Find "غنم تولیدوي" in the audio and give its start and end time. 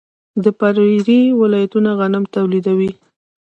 1.99-2.91